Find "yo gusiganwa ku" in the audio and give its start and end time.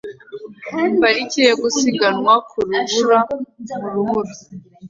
1.49-2.57